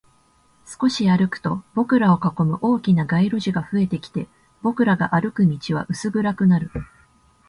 [0.65, 4.27] 少し歩くと、僕らを囲む大きな街路樹が増えてきて、
[4.63, 6.71] 僕らが歩く道は薄暗くなる